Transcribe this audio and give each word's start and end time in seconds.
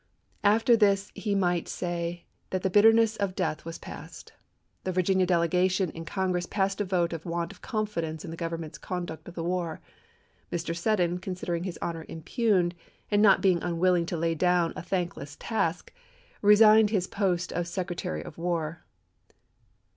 After 0.43 0.75
this 0.75 1.11
he 1.13 1.35
might 1.35 1.67
say 1.67 2.25
that 2.49 2.63
the 2.63 2.71
bitterness 2.71 3.17
of 3.17 3.35
death 3.35 3.63
was 3.65 3.77
past. 3.77 4.33
The 4.83 4.91
Virginia 4.91 5.27
delegation 5.27 5.91
in 5.91 6.05
Con 6.05 6.31
gress 6.31 6.47
passed 6.47 6.81
a 6.81 6.85
vote 6.85 7.13
of 7.13 7.23
want 7.23 7.51
of 7.51 7.61
confidence 7.61 8.25
in 8.25 8.31
the 8.31 8.35
Government's 8.35 8.79
conduct 8.79 9.27
of 9.27 9.35
the 9.35 9.43
war. 9.43 9.79
Mr. 10.51 10.75
Seddon, 10.75 11.19
considering 11.19 11.65
his 11.65 11.77
honor 11.83 12.07
impugned, 12.09 12.73
and 13.11 13.21
being 13.41 13.59
not 13.59 13.63
un 13.67 13.77
willing 13.77 14.07
to 14.07 14.17
lay 14.17 14.33
down 14.33 14.73
a 14.75 14.81
thankless 14.81 15.37
task, 15.39 15.93
resigned 16.41 16.89
his 16.89 17.05
«KeLost 17.05 17.11
post 17.15 17.53
of 17.53 17.67
Secretary 17.67 18.23
of 18.23 18.39
War. 18.39 18.83